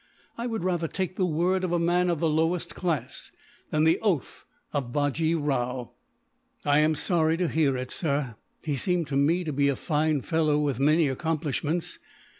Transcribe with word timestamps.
I 0.35 0.47
would 0.47 0.63
rather 0.63 0.87
take 0.87 1.15
the 1.15 1.27
word 1.27 1.63
of 1.63 1.71
a 1.71 1.77
man 1.77 2.09
of 2.09 2.19
the 2.19 2.27
lowest 2.27 2.73
class, 2.73 3.31
than 3.69 3.83
the 3.83 3.99
oath 4.01 4.45
of 4.73 4.91
Bajee 4.91 5.35
Rao." 5.35 5.91
"I 6.65 6.79
am 6.79 6.95
sorry 6.95 7.37
to 7.37 7.47
hear 7.47 7.77
it, 7.77 7.91
sir. 7.91 8.33
He 8.63 8.77
seemed 8.77 9.05
to 9.09 9.15
me 9.15 9.43
to 9.43 9.53
be 9.53 9.67
a 9.67 9.75
fine 9.75 10.21
fellow, 10.21 10.57
with 10.57 10.79
many 10.79 11.07
accomplishments. 11.07 11.99